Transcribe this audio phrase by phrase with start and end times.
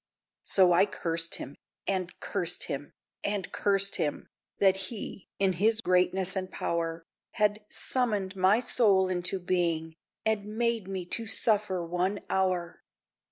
[0.45, 1.55] So I cursed Him
[1.85, 2.91] and cursed Him
[3.23, 4.29] and cursed Him!
[4.57, 9.93] That He, in his greatness and power, Had summoned my soul into being,
[10.25, 12.81] And made me to suffer one hour.